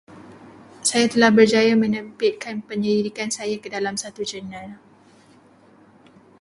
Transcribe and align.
Saya 0.89 1.05
telah 1.13 1.29
berjaya 1.37 1.73
penyelidikan 2.73 3.29
saya 3.37 3.55
ke 3.63 3.67
dalam 3.75 3.93
satu 4.03 4.21
jurnal. 4.29 4.69